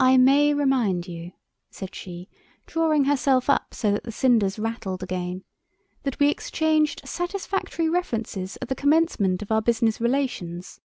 "I 0.00 0.16
may 0.16 0.52
remind 0.54 1.06
you," 1.06 1.34
said 1.70 1.94
she, 1.94 2.28
drawing 2.66 3.04
herself 3.04 3.48
up 3.48 3.72
so 3.74 3.92
that 3.92 4.02
the 4.02 4.10
cinders 4.10 4.58
rattled 4.58 5.04
again, 5.04 5.44
"that 6.02 6.18
we 6.18 6.30
exchanged 6.30 7.02
satisfactory 7.06 7.88
references 7.88 8.58
at 8.60 8.68
the 8.68 8.74
commencement 8.74 9.40
of 9.40 9.52
our 9.52 9.62
business 9.62 10.00
relations." 10.00 10.80